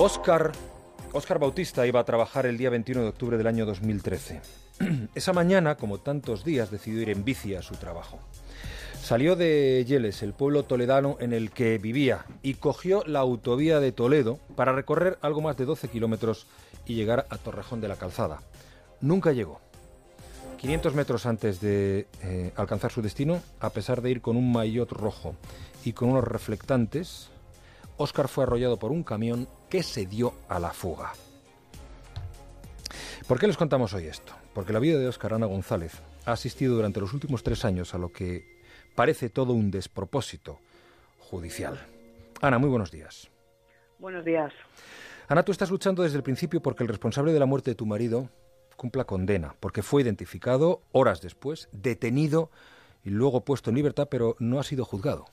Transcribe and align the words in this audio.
Oscar, 0.00 0.52
Bautista 1.40 1.84
iba 1.84 1.98
a 1.98 2.04
trabajar 2.04 2.46
el 2.46 2.56
día 2.56 2.70
21 2.70 3.02
de 3.02 3.08
octubre 3.08 3.36
del 3.36 3.48
año 3.48 3.66
2013. 3.66 4.40
Esa 5.16 5.32
mañana, 5.32 5.76
como 5.76 5.98
tantos 5.98 6.44
días, 6.44 6.70
decidió 6.70 7.02
ir 7.02 7.10
en 7.10 7.24
bici 7.24 7.56
a 7.56 7.62
su 7.62 7.74
trabajo. 7.74 8.20
Salió 9.02 9.34
de 9.34 9.84
Yeles, 9.88 10.22
el 10.22 10.34
pueblo 10.34 10.62
toledano 10.62 11.16
en 11.18 11.32
el 11.32 11.50
que 11.50 11.78
vivía, 11.78 12.26
y 12.42 12.54
cogió 12.54 13.02
la 13.06 13.18
autovía 13.18 13.80
de 13.80 13.90
Toledo 13.90 14.38
para 14.54 14.72
recorrer 14.72 15.18
algo 15.20 15.40
más 15.40 15.56
de 15.56 15.64
12 15.64 15.88
kilómetros 15.88 16.46
y 16.86 16.94
llegar 16.94 17.26
a 17.28 17.36
Torrejón 17.36 17.80
de 17.80 17.88
la 17.88 17.96
Calzada. 17.96 18.40
Nunca 19.00 19.32
llegó. 19.32 19.60
500 20.58 20.94
metros 20.94 21.26
antes 21.26 21.60
de 21.60 22.06
eh, 22.22 22.52
alcanzar 22.54 22.92
su 22.92 23.02
destino, 23.02 23.42
a 23.58 23.70
pesar 23.70 24.00
de 24.00 24.12
ir 24.12 24.20
con 24.20 24.36
un 24.36 24.52
maillot 24.52 24.92
rojo 24.92 25.34
y 25.84 25.92
con 25.92 26.10
unos 26.10 26.24
reflectantes, 26.24 27.30
Oscar 27.98 28.28
fue 28.28 28.44
arrollado 28.44 28.78
por 28.78 28.92
un 28.92 29.02
camión 29.02 29.48
que 29.68 29.82
se 29.82 30.06
dio 30.06 30.32
a 30.48 30.58
la 30.58 30.72
fuga. 30.72 31.12
¿Por 33.26 33.38
qué 33.38 33.46
les 33.46 33.56
contamos 33.56 33.92
hoy 33.92 34.06
esto? 34.06 34.32
Porque 34.54 34.72
la 34.72 34.78
vida 34.78 34.98
de 34.98 35.08
Oscar 35.08 35.34
Ana 35.34 35.46
González 35.46 35.92
ha 36.24 36.32
asistido 36.32 36.76
durante 36.76 37.00
los 37.00 37.12
últimos 37.12 37.42
tres 37.42 37.64
años 37.64 37.94
a 37.94 37.98
lo 37.98 38.10
que 38.10 38.62
parece 38.94 39.28
todo 39.28 39.52
un 39.52 39.70
despropósito 39.70 40.60
judicial. 41.18 41.78
Ana, 42.40 42.58
muy 42.58 42.70
buenos 42.70 42.90
días. 42.90 43.28
Buenos 43.98 44.24
días. 44.24 44.52
Ana, 45.26 45.42
tú 45.42 45.52
estás 45.52 45.70
luchando 45.70 46.04
desde 46.04 46.16
el 46.16 46.22
principio 46.22 46.62
porque 46.62 46.84
el 46.84 46.88
responsable 46.88 47.32
de 47.32 47.40
la 47.40 47.46
muerte 47.46 47.72
de 47.72 47.74
tu 47.74 47.84
marido 47.84 48.30
cumpla 48.76 49.04
condena, 49.04 49.56
porque 49.60 49.82
fue 49.82 50.02
identificado 50.02 50.82
horas 50.92 51.20
después, 51.20 51.68
detenido 51.72 52.50
y 53.04 53.10
luego 53.10 53.44
puesto 53.44 53.70
en 53.70 53.76
libertad, 53.76 54.08
pero 54.08 54.36
no 54.38 54.60
ha 54.60 54.62
sido 54.62 54.84
juzgado. 54.84 55.26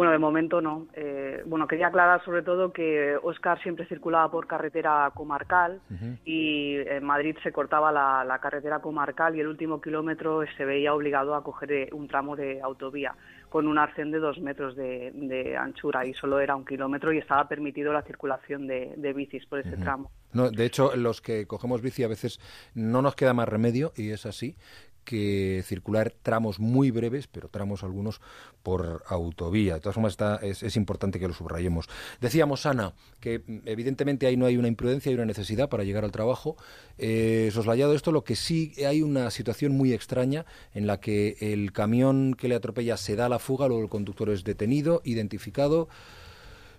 Bueno, 0.00 0.12
de 0.12 0.18
momento 0.18 0.62
no. 0.62 0.86
Eh, 0.94 1.42
bueno, 1.44 1.68
quería 1.68 1.88
aclarar 1.88 2.24
sobre 2.24 2.40
todo 2.40 2.72
que 2.72 3.18
Oscar 3.22 3.60
siempre 3.60 3.84
circulaba 3.84 4.30
por 4.30 4.46
carretera 4.46 5.12
comarcal 5.14 5.82
y 6.24 6.76
en 6.76 7.04
Madrid 7.04 7.36
se 7.42 7.52
cortaba 7.52 7.92
la, 7.92 8.38
carretera 8.40 8.78
comarcal 8.78 9.36
y 9.36 9.40
el 9.40 9.48
último 9.48 9.78
kilómetro 9.78 10.42
se 10.56 10.64
veía 10.64 10.94
obligado 10.94 11.34
a 11.34 11.44
coger 11.44 11.72
eh, 11.72 11.88
un 11.92 12.08
tramo 12.08 12.34
de 12.34 12.62
autovía 12.62 13.14
con 13.50 13.66
un 13.66 13.76
arcén 13.76 14.10
de 14.10 14.20
dos 14.20 14.38
metros 14.40 14.74
de, 14.74 15.56
anchura 15.60 16.06
y 16.06 16.14
solo 16.14 16.40
era 16.40 16.56
un 16.56 16.64
kilómetro 16.64 17.12
y 17.12 17.18
estaba 17.18 17.46
permitido 17.46 17.92
la 17.92 18.00
circulación 18.02 18.66
de, 18.66 19.12
bicis 19.14 19.44
por 19.44 19.58
ese 19.58 19.76
tramo. 19.76 20.10
No, 20.32 20.50
de 20.50 20.64
hecho, 20.64 20.94
los 20.96 21.20
que 21.20 21.46
cogemos 21.46 21.82
bici 21.82 22.04
a 22.04 22.08
veces 22.08 22.40
no 22.74 23.02
nos 23.02 23.16
queda 23.16 23.34
más 23.34 23.48
remedio, 23.48 23.92
y 23.96 24.12
es 24.12 24.24
así, 24.26 24.56
que 25.04 25.62
circular 25.66 26.12
tramos 26.22 26.60
muy 26.60 26.90
breves, 26.90 27.26
pero 27.26 27.48
tramos 27.48 27.82
algunos 27.82 28.20
por 28.62 29.02
autovía. 29.06 29.74
De 29.74 29.80
todas 29.80 29.94
formas, 29.94 30.12
está, 30.12 30.36
es, 30.36 30.76
importante 30.76 31.18
que 31.18 31.28
lo 31.28 31.34
subrayemos. 31.34 31.88
Decíamos, 32.20 32.66
Ana, 32.66 32.94
que 33.20 33.40
mm, 33.40 33.58
evidentemente 33.66 34.26
ahí 34.26 34.36
no 34.36 34.46
hay 34.46 34.56
una 34.56 34.68
imprudencia, 34.68 35.10
hay 35.10 35.16
una 35.16 35.24
necesidad 35.24 35.68
para 35.68 35.84
llegar 35.84 36.04
al 36.04 36.12
trabajo. 36.12 36.56
Eh, 36.98 37.50
soslayado 37.52 37.94
esto, 37.94 38.12
lo 38.12 38.24
que 38.24 38.36
sí 38.36 38.72
hay 38.86 39.02
una 39.02 39.30
situación 39.30 39.72
muy 39.72 39.92
extraña 39.92 40.46
en 40.74 40.86
la 40.86 41.00
que 41.00 41.36
el 41.40 41.72
camión 41.72 42.34
que 42.34 42.48
le 42.48 42.54
atropella 42.54 42.96
se 42.96 43.16
da 43.16 43.28
la 43.28 43.38
fuga, 43.38 43.68
luego 43.68 43.82
el 43.82 43.88
conductor 43.88 44.30
es 44.30 44.44
detenido, 44.44 45.02
identificado. 45.04 45.88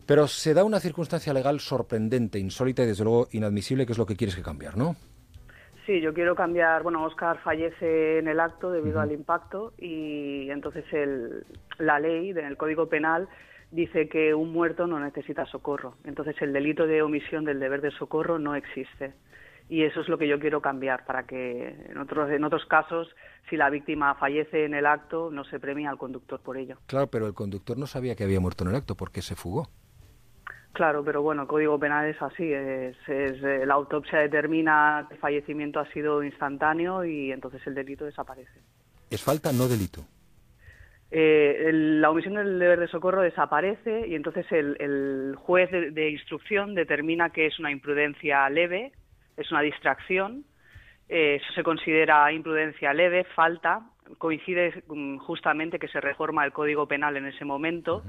Pero 0.06 0.28
se 0.28 0.54
da 0.54 0.64
una 0.64 0.80
circunstancia 0.80 1.34
legal 1.34 1.60
sorprendente, 1.60 2.40
insólita 2.40 2.84
y 2.84 2.88
desde 2.88 3.04
luego 3.04 3.30
inadmisible, 3.32 3.86
que 3.86 3.94
es 3.94 3.98
lo 3.98 4.06
que 4.06 4.16
quieres 4.16 4.36
que 4.36 4.42
cambiar, 4.42 4.76
¿no? 4.76 4.96
Sí, 5.92 6.00
yo 6.00 6.14
quiero 6.14 6.36
cambiar. 6.36 6.84
Bueno, 6.84 7.04
Oscar 7.04 7.40
fallece 7.44 8.20
en 8.20 8.30
el 8.30 8.40
acto 8.40 8.72
debido 8.72 9.02
al 9.02 9.12
impacto 9.12 9.74
y 9.78 10.50
entonces 10.50 10.86
el, 10.94 11.44
la 11.80 12.00
ley 12.00 12.30
en 12.30 12.46
el 12.46 12.56
Código 12.56 12.88
Penal 12.88 13.28
dice 13.72 14.08
que 14.08 14.34
un 14.34 14.54
muerto 14.54 14.88
no 14.88 15.02
necesita 15.02 15.46
socorro. 15.48 15.96
Entonces 16.06 16.42
el 16.42 16.54
delito 16.54 16.88
de 16.88 17.02
omisión 17.02 17.44
del 17.44 17.60
deber 17.60 17.82
de 17.82 17.92
socorro 17.92 18.40
no 18.40 18.56
existe. 18.56 19.12
Y 19.68 19.84
eso 19.84 20.00
es 20.00 20.08
lo 20.08 20.18
que 20.18 20.30
yo 20.30 20.40
quiero 20.40 20.62
cambiar 20.62 21.04
para 21.04 21.24
que 21.24 21.76
en 21.90 21.98
otros, 21.98 22.32
en 22.32 22.46
otros 22.46 22.66
casos, 22.68 23.14
si 23.50 23.58
la 23.58 23.70
víctima 23.70 24.16
fallece 24.16 24.64
en 24.64 24.76
el 24.76 24.86
acto, 24.86 25.30
no 25.30 25.44
se 25.44 25.60
premia 25.60 25.90
al 25.90 25.98
conductor 25.98 26.40
por 26.40 26.56
ello. 26.56 26.78
Claro, 26.86 27.08
pero 27.08 27.28
el 27.28 27.34
conductor 27.34 27.78
no 27.78 27.86
sabía 27.86 28.16
que 28.16 28.24
había 28.24 28.40
muerto 28.40 28.64
en 28.64 28.70
el 28.70 28.78
acto 28.78 28.96
porque 28.96 29.22
se 29.22 29.36
fugó. 29.36 29.68
Claro, 30.74 31.04
pero 31.04 31.22
bueno, 31.22 31.42
el 31.44 31.48
Código 31.48 31.78
Penal 31.78 32.08
es 32.08 32.22
así. 32.22 32.52
Es, 32.52 32.96
eh, 33.08 33.64
la 33.66 33.74
autopsia 33.74 34.20
determina 34.20 35.06
que 35.08 35.16
el 35.16 35.20
fallecimiento 35.20 35.80
ha 35.80 35.92
sido 35.92 36.24
instantáneo 36.24 37.04
y 37.04 37.32
entonces 37.32 37.62
el 37.68 37.76
delito 37.76 38.06
desaparece. 38.06 38.60
¿Es 39.10 39.22
falta, 39.22 39.52
no 39.52 39.68
delito? 39.68 40.02
Eh, 41.14 41.72
la 41.74 42.10
omisión 42.10 42.36
del 42.36 42.58
deber 42.58 42.80
de 42.80 42.88
socorro 42.88 43.22
desaparece 43.22 44.08
y 44.08 44.16
entonces 44.16 44.46
el, 44.52 45.36
juez 45.38 45.70
de, 45.70 46.10
instrucción 46.10 46.74
determina 46.74 47.32
que 47.32 47.48
es 47.48 47.60
una 47.60 47.70
imprudencia 47.70 48.50
leve, 48.50 48.94
es 49.36 49.52
una 49.52 49.62
distracción. 49.62 50.46
Eh, 51.10 51.42
eso 51.44 51.54
se 51.54 51.64
considera 51.64 52.32
imprudencia 52.32 52.94
leve, 52.94 53.26
falta. 53.36 53.82
Coincide 54.18 54.84
mm, 54.88 55.18
justamente 55.18 55.80
que 55.80 55.90
se 55.90 56.00
reforma 56.00 56.46
el 56.46 56.54
Código 56.54 56.88
Penal 56.88 57.18
en 57.18 57.26
ese 57.26 57.44
momento 57.44 58.04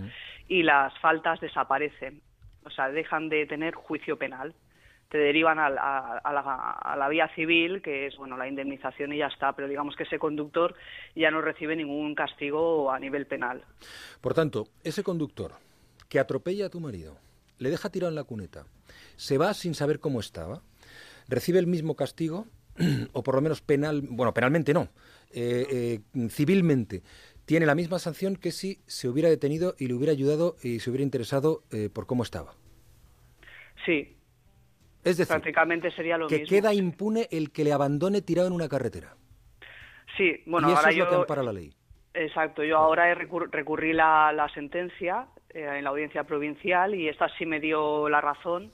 y 0.47 0.63
las 0.63 0.97
faltas 1.01 1.41
desaparecen 1.41 2.23
o 2.65 2.71
sea, 2.71 2.91
dejan 2.91 3.29
de 3.29 3.47
tener 3.47 3.75
juicio 3.75 4.17
penal. 4.17 4.55
Te 5.09 5.19
derivan 5.19 5.59
a, 5.59 5.69
la, 5.69 7.09
vía 7.11 7.29
civil, 7.35 7.83
que 7.83 8.07
es 8.07 8.17
bueno 8.17 8.39
la 8.39 8.49
indemnización 8.49 9.13
y 9.13 9.19
ya 9.19 9.27
está, 9.27 9.53
pero 9.53 9.69
digamos 9.69 9.95
que 9.95 10.05
ese 10.05 10.19
conductor 10.19 10.75
ya 11.15 11.31
no 11.31 11.43
recibe 11.43 11.77
ningún 11.77 12.15
castigo 12.15 12.91
a 12.91 12.99
nivel 12.99 13.27
penal. 13.27 13.63
Por 14.23 14.33
tanto, 14.33 14.69
ese 14.83 15.03
conductor 15.03 15.53
que 16.09 16.19
atropella 16.19 16.67
a 16.67 16.71
tu 16.71 16.81
marido, 16.81 17.19
le 17.59 17.69
deja 17.69 17.91
tirado 17.91 18.11
en 18.11 18.17
la 18.17 18.25
cuneta, 18.25 18.65
se 19.17 19.37
va 19.37 19.53
sin 19.53 19.75
saber 19.75 20.01
cómo 20.01 20.19
estaba, 20.19 20.63
recibe 21.29 21.59
el 21.59 21.67
mismo 21.67 21.95
castigo, 21.95 22.47
o 23.13 23.23
por 23.23 23.35
lo 23.35 23.43
menos 23.43 23.61
penal, 23.61 24.01
bueno, 24.03 24.33
penalmente 24.33 24.73
no, 24.73 24.89
eh, 25.31 26.01
eh, 26.15 26.29
civilmente, 26.29 27.03
tiene 27.45 27.67
la 27.67 27.75
misma 27.75 27.99
sanción 27.99 28.37
que 28.37 28.53
si 28.53 28.79
se 28.87 29.09
hubiera 29.09 29.29
detenido 29.29 29.75
y 29.79 29.89
le 29.89 29.95
hubiera 29.95 30.13
ayudado 30.13 30.57
y 30.63 30.81
se 30.81 30.91
hubiera 30.91 31.03
interesado 31.03 31.63
eh, 31.71 31.89
por 31.93 32.07
cómo 32.07 32.23
estaba. 32.23 32.55
Sí. 33.85 34.17
Es 35.05 35.17
decir, 35.17 35.29
prácticamente 35.29 35.91
sería 35.91 36.17
lo 36.17 36.29
que 36.29 36.45
queda 36.45 36.73
impune 36.73 37.29
el 37.33 37.51
que 37.51 37.65
le 37.65 37.73
abandone 37.73 38.23
tirado 38.23 38.47
en 38.47 38.55
una 38.55 38.69
carretera. 38.69 39.17
Sí, 40.17 40.43
bueno, 40.47 40.69
y 40.69 40.73
eso 40.73 40.81
ahora 40.81 40.91
es 40.91 40.97
lo 40.99 41.09
que 41.09 41.15
ampara 41.17 41.43
la 41.43 41.53
ley. 41.53 41.73
Exacto, 42.15 42.63
yo 42.63 42.77
ahora 42.77 43.11
he 43.11 43.15
recurrí 43.15 43.93
la, 43.93 44.49
sentencia 44.55 45.27
eh, 45.51 45.67
en 45.79 45.85
la 45.85 45.91
audiencia 45.91 46.25
provincial 46.25 46.95
y 46.95 47.09
esta 47.09 47.29
sí 47.39 47.47
me 47.47 47.59
dio 47.59 48.09
la 48.09 48.21
razón 48.21 48.71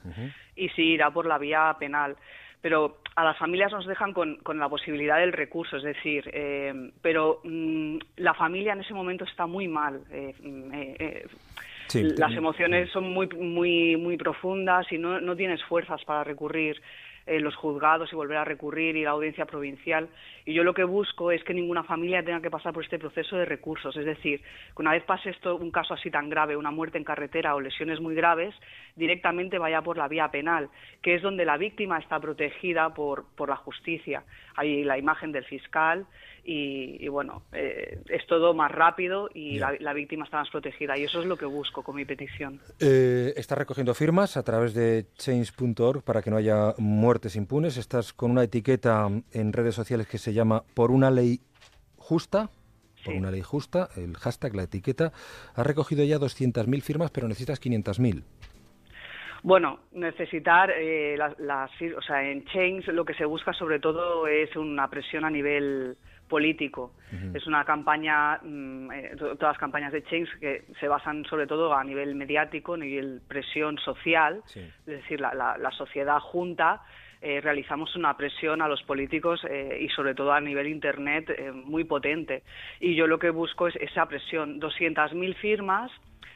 y 0.57 0.69
sí 0.71 0.83
irá 0.83 1.13
por 1.13 1.25
la 1.25 1.39
vía 1.39 1.75
penal 1.79 2.17
pero 2.61 2.99
a 3.15 3.25
las 3.25 3.37
familias 3.39 3.73
nos 3.73 3.87
dejan 3.87 4.13
con, 4.13 4.39
la 4.55 4.69
posibilidad 4.69 5.19
del 5.19 5.33
recurso, 5.33 5.77
es 5.77 5.83
decir, 5.83 6.29
eh, 6.33 6.91
pero 7.03 7.41
mm, 7.45 7.99
la 8.17 8.35
familia 8.35 8.73
en 8.73 8.81
ese 8.81 8.95
momento 8.95 9.25
está 9.25 9.47
muy 9.47 9.69
mal. 9.69 10.01
Eh, 10.11 10.35
mm, 10.41 10.71
eh, 10.75 11.27
las 12.17 12.33
emociones 12.33 12.91
son 12.91 13.13
muy, 13.13 13.29
muy, 13.29 13.97
muy 13.97 14.17
profundas 14.17 14.87
y 14.93 14.99
no, 14.99 15.21
no 15.21 15.35
tienes 15.35 15.63
fuerzas 15.65 16.05
para 16.05 16.23
recurrir 16.23 16.81
en 17.29 17.45
los 17.45 17.55
juzgados 17.55 18.13
y 18.13 18.17
volver 18.17 18.39
a 18.39 18.45
recurrir 18.45 18.97
y 18.97 19.05
la 19.05 19.11
audiencia 19.11 19.45
provincial. 19.45 20.09
Y 20.45 20.55
yo 20.55 20.65
lo 20.65 20.75
que 20.75 20.85
busco 20.85 21.31
es 21.31 21.45
que 21.45 21.55
ninguna 21.55 21.85
familia 21.85 22.25
tenga 22.25 22.41
que 22.41 22.51
pasar 22.51 22.73
por 22.73 22.83
este 22.83 22.99
proceso 22.99 23.37
de 23.37 23.45
recursos. 23.45 23.97
Es 23.97 24.05
decir, 24.05 24.41
que 24.41 24.83
una 24.83 24.93
vez 24.93 25.05
pase 25.05 25.31
esto, 25.31 25.57
un 25.57 25.71
caso 25.71 25.95
así 25.95 26.11
tan 26.11 26.31
grave, 26.31 26.57
una 26.57 26.71
muerte 26.71 26.99
en 26.99 27.05
carretera 27.05 27.55
o 27.55 27.61
lesiones 27.61 28.01
muy 28.01 28.15
graves, 28.15 28.55
directamente 28.97 29.59
vaya 29.59 29.83
por 29.83 29.99
la 29.99 30.09
vía 30.09 30.29
penal, 30.31 30.71
que 31.03 31.15
es 31.15 31.23
donde 31.23 31.45
la 31.45 31.57
víctima 31.57 31.99
está 31.99 32.19
protegida 32.19 32.95
por, 32.95 33.27
por 33.37 33.51
la 33.51 33.57
justicia. 33.57 34.25
Hay 34.57 34.85
la 34.85 34.99
imagen 34.99 35.33
del 35.33 35.45
fiscal 35.45 36.07
y, 36.51 37.07
bueno, 37.09 37.43
eh, 37.53 38.01
es 38.09 38.27
todo 38.27 38.55
más 38.55 38.73
rápido 38.73 39.29
y 39.35 39.59
la, 39.59 39.93
víctima 39.93 40.25
está 40.25 40.39
más 40.39 40.49
protegida. 40.49 40.97
Y 40.97 41.05
eso 41.05 41.21
es 41.21 41.27
lo 41.27 41.37
que 41.37 41.45
busco 41.45 41.83
con 41.83 41.95
mi 41.95 42.07
petición. 42.07 42.59
Eh, 42.81 43.35
estás 43.37 43.59
recogiendo 43.59 43.93
firmas 43.93 44.39
a 44.39 44.43
través 44.43 44.73
de 44.73 45.09
change.org 45.19 46.03
para 46.03 46.23
que 46.23 46.31
no 46.31 46.39
haya 46.39 46.75
muertes 46.79 47.37
impunes. 47.37 47.77
Estás 47.77 48.15
con 48.15 48.31
una 48.31 48.45
etiqueta 48.45 49.11
en 49.33 49.53
redes 49.53 49.75
sociales 49.75 50.07
que 50.07 50.17
se 50.17 50.33
llama 50.33 50.65
Por 50.73 50.91
una 50.91 51.11
ley 51.11 51.43
justa. 51.99 52.49
Por 53.05 53.15
una 53.15 53.31
ley 53.31 53.43
justa, 53.43 53.91
el 53.97 54.17
hashtag, 54.17 54.57
la 54.57 54.63
etiqueta. 54.63 55.13
Has 55.55 55.67
recogido 55.67 56.03
ya 56.03 56.19
200.000 56.19 56.81
firmas, 56.81 57.11
pero 57.11 57.29
necesitas 57.29 57.61
500.000. 57.61 58.23
Bueno, 59.43 59.81
necesitar 59.93 60.71
eh, 60.71 61.17
las, 61.17 61.71
o 61.97 62.03
sea, 62.03 62.29
en 62.29 62.45
Change 62.47 62.93
lo 62.93 63.05
que 63.05 63.15
se 63.15 63.25
busca 63.25 63.53
sobre 63.53 63.79
todo 63.79 64.27
es 64.27 64.55
una 64.57 64.89
presión 64.89 65.25
a 65.25 65.31
nivel 65.31 65.97
político. 66.29 66.93
Es 67.35 67.47
una 67.47 67.65
campaña, 67.65 68.39
mm, 68.43 68.93
eh, 68.93 69.17
todas 69.17 69.55
las 69.55 69.59
campañas 69.59 69.93
de 69.93 70.03
Change 70.05 70.39
que 70.39 70.65
se 70.79 70.87
basan 70.87 71.25
sobre 71.25 71.47
todo 71.47 71.75
a 71.75 71.83
nivel 71.83 72.15
mediático, 72.15 72.75
a 72.75 72.77
nivel 72.77 73.23
presión 73.27 73.79
social, 73.79 74.43
es 74.55 74.87
decir, 74.87 75.21
la, 75.21 75.35
la, 75.35 75.71
sociedad 75.71 76.19
junta. 76.21 76.83
Eh, 77.21 77.41
realizamos 77.41 77.97
una 77.97 78.17
presión 78.17 78.63
a 78.63 78.69
los 78.69 78.83
políticos 78.85 79.41
eh, 79.51 79.79
y 79.81 79.89
sobre 79.89 80.15
todo 80.15 80.33
a 80.33 80.41
nivel 80.41 80.69
internet 80.69 81.53
muy 81.53 81.83
potente 81.83 82.45
y 82.79 82.95
yo 82.95 83.09
lo 83.09 83.19
que 83.19 83.31
busco 83.31 83.67
es 83.67 83.75
esa 83.75 84.07
presión 84.07 84.61
200.000 84.61 85.35
firmas 85.35 85.91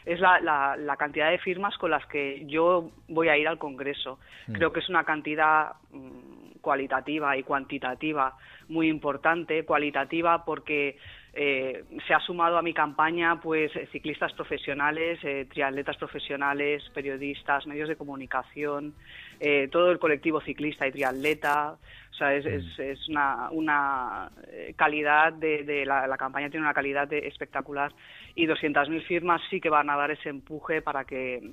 es 0.04 0.20
la, 0.20 0.40
la, 0.76 0.96
cantidad 0.96 1.30
de 1.30 1.38
firmas 1.38 1.76
con 1.78 1.90
las 1.90 2.04
que 2.06 2.44
yo 2.46 2.90
voy 3.08 3.28
a 3.28 3.36
ir 3.36 3.46
al 3.46 3.58
Congreso. 3.58 4.18
Mm. 4.48 4.52
Creo 4.54 4.72
que 4.72 4.80
es 4.80 4.88
una 4.88 5.04
cantidad 5.04 5.72
mm, 5.90 6.58
cualitativa 6.60 7.36
y 7.36 7.42
cuantitativa 7.42 8.36
muy 8.68 8.88
importante. 8.88 9.64
Cualitativa 9.64 10.44
porque 10.44 10.96
eh, 11.34 11.84
se 12.06 12.12
ha 12.12 12.20
sumado 12.20 12.58
a 12.58 12.62
mi 12.62 12.74
campaña 12.74 13.40
pues 13.40 13.72
ciclistas 13.90 14.32
profesionales, 14.34 15.18
eh, 15.22 15.46
triatletas 15.50 15.96
profesionales, 15.96 16.82
periodistas, 16.92 17.66
medios 17.66 17.88
de 17.88 17.96
comunicación, 17.96 18.94
eh, 19.40 19.68
todo 19.72 19.90
el 19.90 19.98
colectivo 19.98 20.40
ciclista 20.40 20.86
y 20.86 20.92
triatleta. 20.92 21.76
O 22.12 22.14
sea, 22.14 22.34
es, 22.34 22.44
es, 22.78 23.08
una, 23.08 23.50
una 23.50 24.30
calidad 24.76 25.32
de, 25.32 25.84
la, 25.86 26.06
la, 26.06 26.18
campaña 26.18 26.50
tiene 26.50 26.66
una 26.66 26.74
calidad 26.74 27.10
espectacular 27.10 27.90
y 28.34 28.46
200.000 28.46 29.02
firmas 29.06 29.40
sí 29.48 29.62
que 29.62 29.70
van 29.70 29.88
a 29.88 29.96
dar 29.96 30.10
ese 30.10 30.28
empuje 30.28 30.82
para 30.82 31.04
que 31.04 31.52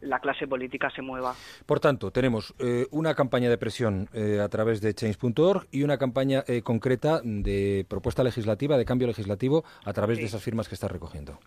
la 0.00 0.20
clase 0.20 0.46
política 0.46 0.90
se 0.90 1.02
mueva. 1.02 1.34
Por 1.66 1.80
tanto, 1.80 2.10
tenemos 2.10 2.54
eh, 2.58 2.86
una 2.90 3.14
campaña 3.14 3.48
de 3.48 3.58
presión 3.58 4.08
eh, 4.12 4.40
a 4.40 4.48
través 4.48 4.80
de 4.80 4.94
change.org 4.94 5.66
y 5.70 5.82
una 5.82 5.98
campaña 5.98 6.44
eh, 6.46 6.62
concreta 6.62 7.20
de 7.22 7.84
propuesta 7.88 8.24
legislativa, 8.24 8.76
de 8.76 8.84
cambio 8.84 9.06
legislativo, 9.06 9.64
a 9.84 9.92
través 9.92 10.18
de 10.18 10.24
esas 10.24 10.42
firmas 10.42 10.68
que 10.68 10.74
está 10.74 10.88
recogiendo. 10.88 11.38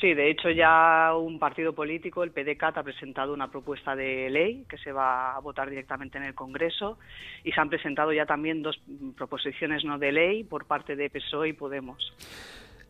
Sí, 0.00 0.12
de 0.12 0.30
hecho 0.30 0.50
ya 0.50 1.14
un 1.16 1.38
partido 1.38 1.72
político, 1.72 2.22
el 2.22 2.30
PDCAT, 2.30 2.78
ha 2.78 2.82
presentado 2.82 3.32
una 3.32 3.50
propuesta 3.50 3.96
de 3.96 4.28
ley 4.28 4.66
que 4.68 4.76
se 4.76 4.92
va 4.92 5.34
a 5.34 5.40
votar 5.40 5.70
directamente 5.70 6.18
en 6.18 6.24
el 6.24 6.34
Congreso 6.34 6.98
y 7.44 7.52
se 7.52 7.60
han 7.60 7.70
presentado 7.70 8.12
ya 8.12 8.26
también 8.26 8.62
dos 8.62 8.78
proposiciones 9.16 9.84
no 9.84 9.98
de 9.98 10.12
ley 10.12 10.44
por 10.44 10.66
parte 10.66 10.96
de 10.96 11.08
PSOE 11.08 11.48
y 11.48 11.52
Podemos. 11.54 12.12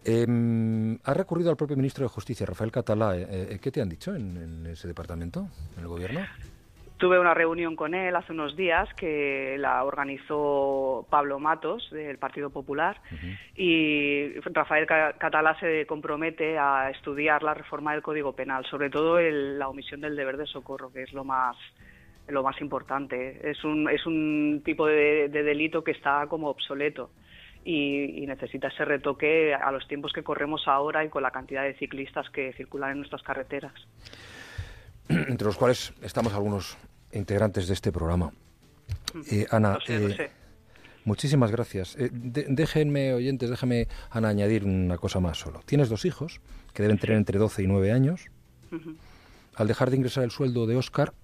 Eh, 0.08 0.98
ha 1.02 1.14
recurrido 1.14 1.50
al 1.50 1.56
propio 1.56 1.76
ministro 1.76 2.04
de 2.04 2.08
Justicia, 2.08 2.46
Rafael 2.46 2.70
Catalá. 2.70 3.16
Eh, 3.16 3.26
eh, 3.28 3.58
¿Qué 3.60 3.72
te 3.72 3.82
han 3.82 3.88
dicho 3.88 4.14
en, 4.14 4.64
ese 4.66 4.86
departamento, 4.86 5.48
en 5.76 5.82
el 5.82 5.88
gobierno? 5.88 6.20
Tuve 6.96 7.18
una 7.18 7.34
reunión 7.34 7.74
con 7.74 7.92
él 7.92 8.14
hace 8.14 8.32
unos 8.32 8.56
días 8.56 8.88
que 8.94 9.56
la 9.58 9.82
organizó 9.84 11.06
Pablo 11.10 11.40
Matos 11.40 11.90
del 11.90 12.16
Partido 12.18 12.48
Popular 12.48 12.98
y 13.54 14.32
Rafael 14.40 14.86
Catalá 14.86 15.58
se 15.60 15.84
compromete 15.86 16.56
a 16.56 16.88
estudiar 16.88 17.42
la 17.42 17.52
reforma 17.52 17.92
del 17.92 18.00
Código 18.00 18.32
Penal, 18.32 18.64
sobre 18.64 18.88
todo 18.88 19.20
la 19.20 19.68
omisión 19.68 20.00
del 20.00 20.16
deber 20.16 20.38
de 20.38 20.46
socorro, 20.46 20.90
que 20.90 21.02
es 21.02 21.12
lo 21.12 21.22
más 21.22 21.56
lo 22.28 22.42
más 22.42 22.58
importante. 22.62 23.40
Es 23.50 23.62
un, 23.62 23.90
es 23.90 24.06
un 24.06 24.62
tipo 24.64 24.86
de 24.86 25.28
delito 25.28 25.84
que 25.84 25.90
está 25.90 26.26
como 26.28 26.48
obsoleto 26.48 27.10
y, 27.66 28.24
necesita 28.26 28.68
ese 28.68 28.84
retoque 28.84 29.52
a 29.52 29.72
los 29.72 29.86
tiempos 29.88 30.12
que 30.12 30.22
corremos 30.22 30.68
ahora 30.68 31.04
y 31.04 31.08
con 31.08 31.22
la 31.22 31.32
cantidad 31.32 31.64
de 31.64 31.74
ciclistas 31.74 32.30
que 32.30 32.52
circulan 32.52 32.92
en 32.92 32.98
nuestras 32.98 33.22
carreteras. 33.22 33.72
Entre 35.08 35.44
los 35.44 35.56
cuales 35.56 35.92
estamos 36.02 36.32
algunos 36.32 36.78
integrantes 37.12 37.66
de 37.66 37.74
este 37.74 37.90
programa. 37.90 38.32
Mm. 39.14 39.20
Eh, 39.30 39.46
Ana, 39.50 39.78
eh, 39.88 40.30
muchísimas 41.04 41.50
gracias. 41.50 41.96
Eh, 41.98 42.08
déjenme, 42.12 43.14
oyentes, 43.14 43.50
déjame, 43.50 43.88
Ana, 44.10 44.28
añadir 44.28 44.64
una 44.64 44.96
cosa 44.96 45.18
más 45.18 45.38
solo. 45.38 45.60
Tienes 45.66 45.88
dos 45.88 46.04
hijos 46.04 46.40
que 46.72 46.82
deben 46.84 46.98
tener 46.98 47.16
entre 47.16 47.38
12 47.38 47.64
y 47.64 47.66
9 47.66 47.90
años. 47.90 48.30
Al 49.56 49.66
dejar 49.66 49.90
de 49.90 49.96
ingresar 49.96 50.22
el 50.22 50.30
sueldo 50.30 50.66
de 50.66 50.76
Oscar, 50.76 51.14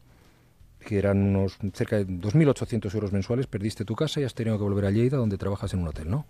que 0.83 0.99
eran 0.99 1.19
unos 1.23 1.59
cerca 1.73 1.97
de 1.97 2.07
2.800 2.07 2.95
euros 2.95 3.13
mensuales, 3.13 3.47
perdiste 3.47 3.85
tu 3.85 3.95
casa 3.95 4.21
y 4.21 4.25
has 4.25 4.35
tenido 4.35 4.59
que 4.59 4.65
volver 4.65 4.87
a 4.87 4.91
Lleida, 4.91 5.17
donde 5.17 5.39
trabajas 5.39 5.73
en 5.75 5.81
un 5.81 5.89
hotel, 5.89 6.11
¿no? 6.11 6.27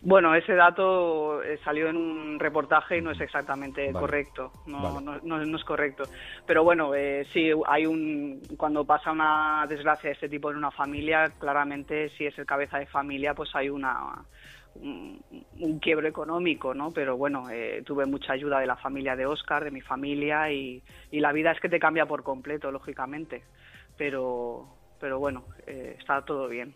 Bueno, 0.00 0.34
ese 0.34 0.54
dato 0.54 1.42
eh, 1.42 1.58
salió 1.64 1.88
en 1.88 1.96
un 1.96 2.38
reportaje 2.38 2.98
y 2.98 3.02
no 3.02 3.10
es 3.10 3.20
exactamente 3.20 3.92
correcto, 3.92 4.52
no, 4.66 5.00
no, 5.00 5.56
es 5.56 5.64
correcto. 5.64 6.04
Pero 6.46 6.62
bueno, 6.62 6.94
eh, 6.94 7.26
sí, 7.32 7.50
hay 7.66 7.84
un 7.84 8.40
cuando 8.56 8.84
pasa 8.84 9.10
una 9.10 9.66
desgracia 9.68 10.08
de 10.08 10.14
este 10.14 10.28
tipo 10.28 10.50
en 10.50 10.56
una 10.56 10.70
familia, 10.70 11.32
claramente 11.38 12.10
si 12.10 12.26
es 12.26 12.38
el 12.38 12.46
cabeza 12.46 12.78
de 12.78 12.86
familia, 12.86 13.34
pues 13.34 13.50
hay 13.54 13.70
una 13.70 14.24
un, 14.74 15.78
quiebro 15.80 16.08
económico, 16.08 16.74
¿no? 16.74 16.90
Pero 16.90 17.16
bueno, 17.16 17.50
eh, 17.50 17.82
tuve 17.84 18.06
mucha 18.06 18.32
ayuda 18.32 18.60
de 18.60 18.66
la 18.66 18.76
familia 18.76 19.16
de 19.16 19.26
Oscar, 19.26 19.64
de 19.64 19.70
mi 19.70 19.80
familia 19.80 20.50
y, 20.52 20.82
la 21.12 21.32
vida 21.32 21.52
es 21.52 21.60
que 21.60 21.68
te 21.68 21.80
cambia 21.80 22.06
por 22.06 22.22
completo, 22.22 22.70
lógicamente. 22.70 23.42
Pero, 23.96 24.68
pero 25.00 25.18
bueno, 25.18 25.44
eh, 25.66 25.96
está 25.98 26.24
todo 26.24 26.48
bien. 26.48 26.74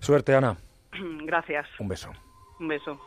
Suerte, 0.00 0.34
Ana. 0.34 0.56
Gracias. 1.24 1.66
Un 1.78 1.88
beso. 1.88 2.12
Un 2.58 2.68
beso. 2.68 3.00